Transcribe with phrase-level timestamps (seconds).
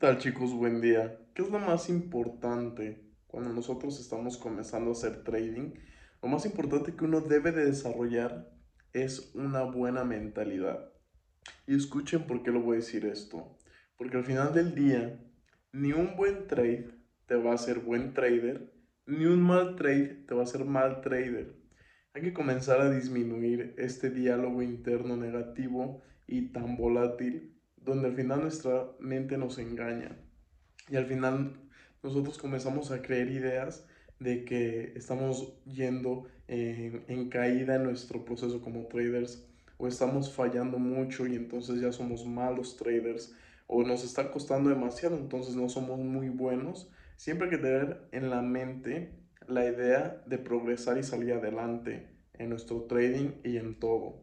[0.00, 0.54] tal chicos?
[0.54, 1.18] Buen día.
[1.34, 5.74] ¿Qué es lo más importante cuando nosotros estamos comenzando a hacer trading?
[6.22, 8.50] Lo más importante que uno debe de desarrollar
[8.94, 10.90] es una buena mentalidad.
[11.66, 13.58] Y escuchen por qué lo voy a decir esto.
[13.98, 15.22] Porque al final del día,
[15.72, 16.88] ni un buen trade
[17.26, 18.72] te va a hacer buen trader,
[19.04, 21.56] ni un mal trade te va a hacer mal trader.
[22.14, 28.42] Hay que comenzar a disminuir este diálogo interno negativo y tan volátil donde al final
[28.42, 30.16] nuestra mente nos engaña
[30.88, 31.54] y al final
[32.02, 33.86] nosotros comenzamos a creer ideas
[34.18, 39.46] de que estamos yendo en, caída en nuestro proceso como traders
[39.78, 43.34] o estamos fallando mucho y entonces ya somos malos traders
[43.66, 46.90] o nos está costando demasiado, entonces no somos muy buenos.
[47.16, 49.14] Siempre hay que tener en la mente
[49.46, 54.22] la idea de progresar y salir adelante en nuestro trading y en todo.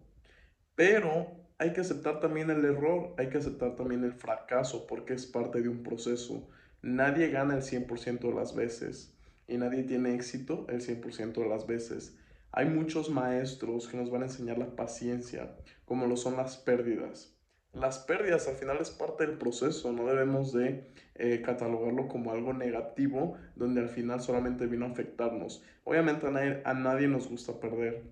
[0.75, 5.25] Pero hay que aceptar también el error, hay que aceptar también el fracaso, porque es
[5.25, 6.47] parte de un proceso.
[6.81, 9.15] Nadie gana el 100% de las veces
[9.47, 12.15] y nadie tiene éxito el 100% de las veces.
[12.51, 17.33] Hay muchos maestros que nos van a enseñar la paciencia, como lo son las pérdidas.
[17.73, 22.53] Las pérdidas al final es parte del proceso, no debemos de eh, catalogarlo como algo
[22.53, 25.63] negativo, donde al final solamente vino a afectarnos.
[25.83, 28.03] Obviamente a nadie nos gusta perder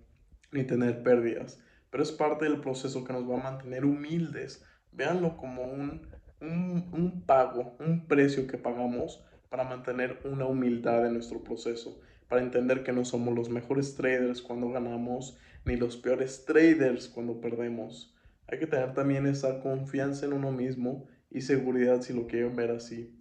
[0.52, 1.60] ni tener pérdidas,
[1.96, 4.66] pero es parte del proceso que nos va a mantener humildes.
[4.92, 6.06] Véanlo como un,
[6.42, 12.84] un, pago, un precio que pagamos para mantener una humildad en nuestro proceso, para entender
[12.84, 18.14] que no somos los mejores traders cuando ganamos, ni los peores traders cuando perdemos.
[18.48, 22.72] Hay que tener también esa confianza en uno mismo y seguridad si lo quieren ver
[22.72, 23.18] así,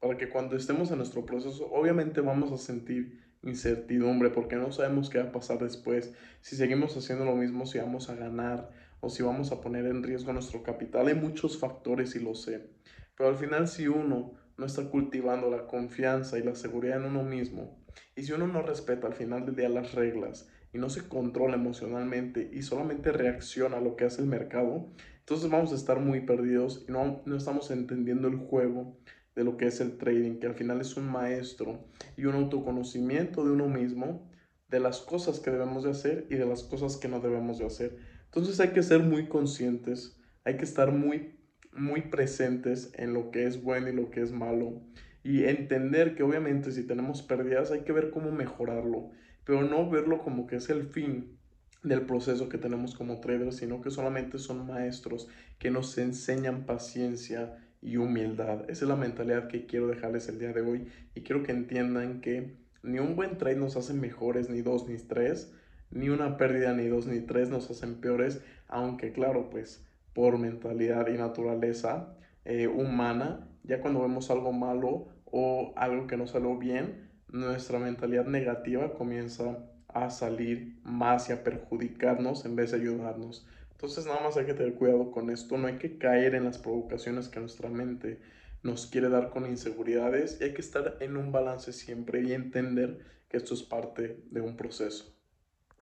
[0.00, 5.10] para que cuando estemos en nuestro proceso, obviamente vamos a sentir incertidumbre porque no sabemos
[5.10, 9.08] qué va a pasar después, si seguimos haciendo lo mismo, si vamos a ganar o
[9.08, 11.08] si vamos a poner en riesgo nuestro capital.
[11.08, 12.70] Hay muchos factores y lo sé,
[13.16, 17.22] pero al final si uno no está cultivando la confianza y la seguridad en uno
[17.22, 17.76] mismo,
[18.16, 21.54] y si uno no respeta al final del día las reglas y no se controla
[21.54, 24.88] emocionalmente y solamente reacciona a lo que hace el mercado,
[25.20, 28.96] entonces vamos a estar muy perdidos y no, no estamos entendiendo el juego
[29.34, 31.84] de lo que es el trading, que al final es un maestro
[32.16, 34.30] y un autoconocimiento de uno mismo,
[34.68, 37.66] de las cosas que debemos de hacer y de las cosas que no debemos de
[37.66, 37.96] hacer.
[38.24, 41.38] Entonces hay que ser muy conscientes, hay que estar muy,
[41.72, 44.82] muy presentes en lo que es bueno y lo que es malo
[45.24, 49.10] y entender que obviamente si tenemos pérdidas hay que ver cómo mejorarlo,
[49.44, 51.38] pero no verlo como que es el fin
[51.82, 55.28] del proceso que tenemos como traders, sino que solamente son maestros
[55.58, 58.62] que nos enseñan paciencia, y humildad.
[58.68, 62.20] Esa es la mentalidad que quiero dejarles el día de hoy y quiero que entiendan
[62.22, 65.52] que ni un buen trade nos hace mejores, ni dos, ni tres,
[65.90, 71.08] ni una pérdida, ni dos, ni tres nos hacen peores, aunque claro, pues por mentalidad
[71.08, 77.10] y naturaleza eh, humana, ya cuando vemos algo malo o algo que no salió bien,
[77.28, 79.58] nuestra mentalidad negativa comienza
[79.88, 83.46] a salir más y a perjudicarnos en vez de ayudarnos.
[83.84, 86.56] Entonces nada más hay que tener cuidado con esto, no hay que caer en las
[86.56, 88.18] provocaciones que nuestra mente
[88.62, 93.00] nos quiere dar con inseguridades y hay que estar en un balance siempre y entender
[93.28, 95.13] que esto es parte de un proceso.